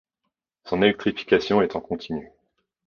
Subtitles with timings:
[0.63, 2.31] Son électrification est en continu.